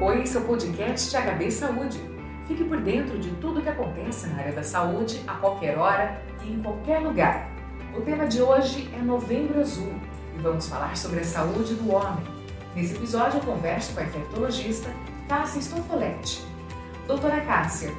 [0.00, 2.00] Oi, esse é podcast HB Saúde.
[2.46, 6.22] Fique por dentro de tudo o que acontece na área da saúde a qualquer hora
[6.44, 7.50] e em qualquer lugar.
[7.96, 9.92] O tema de hoje é Novembro Azul
[10.36, 12.22] e vamos falar sobre a saúde do homem.
[12.76, 14.88] Nesse episódio eu converso com a infectologista
[15.28, 16.46] Cássia Stoffoletti.
[17.08, 17.92] Doutora Cássia,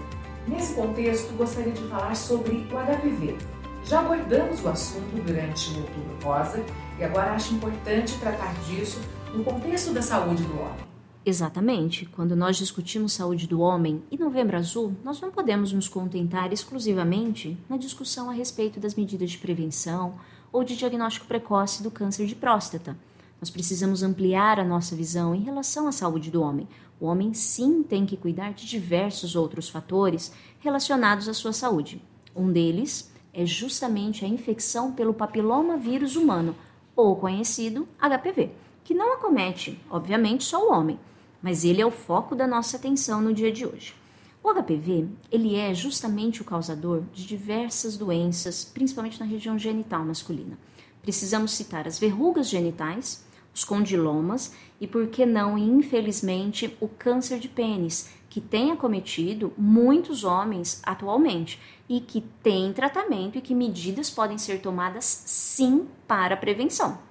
[0.47, 3.37] nesse contexto gostaria de falar sobre o HPV.
[3.83, 6.63] Já abordamos o assunto durante o Outubro Rosa
[6.97, 9.01] e agora acho importante tratar disso
[9.33, 10.88] no contexto da saúde do homem.
[11.25, 12.05] Exatamente.
[12.05, 17.57] Quando nós discutimos saúde do homem e Novembro Azul, nós não podemos nos contentar exclusivamente
[17.67, 20.15] na discussão a respeito das medidas de prevenção
[20.51, 22.97] ou de diagnóstico precoce do câncer de próstata.
[23.39, 26.67] Nós precisamos ampliar a nossa visão em relação à saúde do homem.
[26.99, 32.01] O homem sim tem que cuidar de diversos outros fatores relacionados à sua saúde.
[32.35, 36.55] Um deles é justamente a infecção pelo papiloma vírus humano,
[36.95, 38.51] ou conhecido HPV,
[38.83, 40.99] que não acomete, obviamente, só o homem,
[41.41, 43.95] mas ele é o foco da nossa atenção no dia de hoje.
[44.41, 50.57] O HPV, ele é justamente o causador de diversas doenças, principalmente na região genital masculina.
[51.01, 57.49] Precisamos citar as verrugas genitais, os condilomas e, por que não, infelizmente, o câncer de
[57.49, 61.59] pênis, que tem acometido muitos homens atualmente
[61.89, 67.08] e que tem tratamento e que medidas podem ser tomadas sim para prevenção.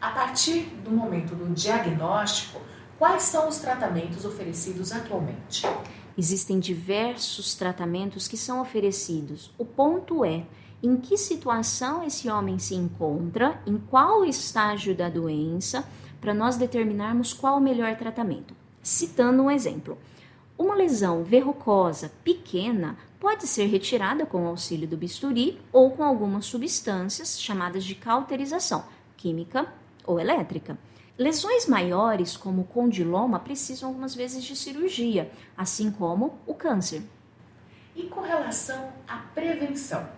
[0.00, 2.58] A partir do momento do diagnóstico,
[2.98, 5.66] quais são os tratamentos oferecidos atualmente?
[6.16, 9.52] Existem diversos tratamentos que são oferecidos.
[9.58, 10.46] O ponto é
[10.82, 15.86] em que situação esse homem se encontra, em qual estágio da doença,
[16.18, 18.54] para nós determinarmos qual o melhor tratamento.
[18.82, 19.98] Citando um exemplo,
[20.56, 27.38] uma lesão verrucosa pequena pode ser retirada com auxílio do bisturi ou com algumas substâncias
[27.38, 28.82] chamadas de cauterização,
[29.14, 29.79] química
[30.10, 30.78] ou elétrica.
[31.16, 37.02] Lesões maiores, como o condiloma, precisam algumas vezes de cirurgia, assim como o câncer.
[37.94, 40.08] E com relação à prevenção?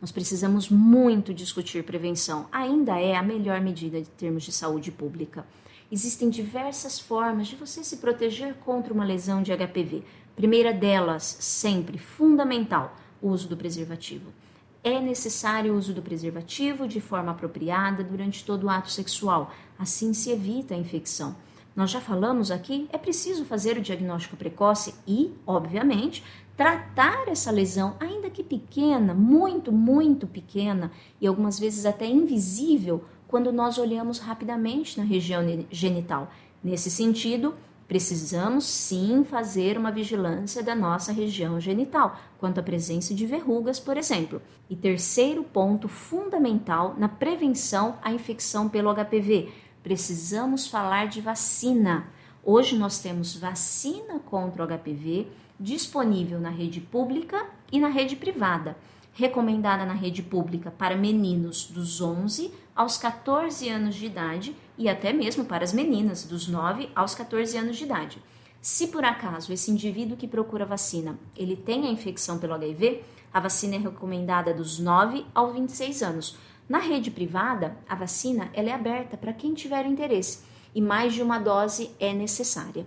[0.00, 2.48] Nós precisamos muito discutir prevenção.
[2.50, 5.46] Ainda é a melhor medida em termos de saúde pública.
[5.92, 10.02] Existem diversas formas de você se proteger contra uma lesão de HPV.
[10.34, 14.32] Primeira delas, sempre fundamental, o uso do preservativo.
[14.84, 20.12] É necessário o uso do preservativo de forma apropriada durante todo o ato sexual, assim
[20.12, 21.36] se evita a infecção.
[21.74, 26.24] Nós já falamos aqui, é preciso fazer o diagnóstico precoce e, obviamente,
[26.56, 30.90] tratar essa lesão, ainda que pequena, muito, muito pequena
[31.20, 36.30] e algumas vezes até invisível, quando nós olhamos rapidamente na região genital.
[36.62, 37.54] Nesse sentido,
[37.92, 43.98] precisamos sim fazer uma vigilância da nossa região genital, quanto à presença de verrugas, por
[43.98, 44.40] exemplo.
[44.70, 52.06] E terceiro ponto fundamental na prevenção à infecção pelo HPV, precisamos falar de vacina.
[52.42, 55.26] Hoje nós temos vacina contra o HPV
[55.60, 58.74] disponível na rede pública e na rede privada.
[59.12, 65.12] Recomendada na rede pública para meninos dos 11 aos 14 anos de idade e até
[65.12, 68.22] mesmo para as meninas dos 9 aos 14 anos de idade.
[68.60, 73.02] Se por acaso esse indivíduo que procura vacina, ele tem a infecção pelo HIV,
[73.32, 76.38] a vacina é recomendada dos 9 aos 26 anos.
[76.68, 80.44] Na rede privada, a vacina ela é aberta para quem tiver interesse
[80.74, 82.86] e mais de uma dose é necessária.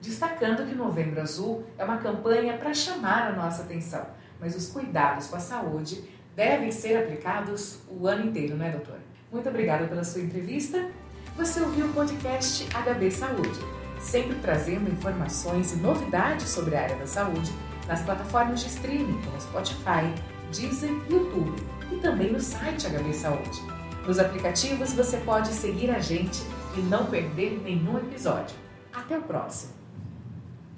[0.00, 4.06] Destacando que Novembro Azul é uma campanha para chamar a nossa atenção,
[4.40, 9.00] mas os cuidados com a saúde devem ser aplicados o ano inteiro, não é, doutora?
[9.32, 10.88] Muito obrigada pela sua entrevista.
[11.36, 13.58] Você ouviu o podcast HB Saúde,
[14.00, 17.52] sempre trazendo informações e novidades sobre a área da saúde
[17.88, 20.14] nas plataformas de streaming como Spotify,
[20.52, 21.54] Deezer YouTube
[21.90, 23.60] e também no site HB Saúde.
[24.06, 26.42] Nos aplicativos você pode seguir a gente
[26.76, 28.56] e não perder nenhum episódio.
[28.92, 29.83] Até o próximo!